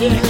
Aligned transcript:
Yeah. 0.00 0.29